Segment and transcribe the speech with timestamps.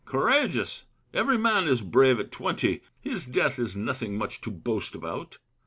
[0.03, 0.85] Courageous!
[1.13, 5.37] Every man is brave at twenty; His death is nothing much to boast about.